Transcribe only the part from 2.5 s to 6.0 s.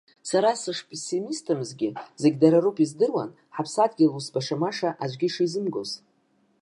роуп издыруан, ҳаԥсадгьыл ус баша-маша аӡәгьы ишизымгоз.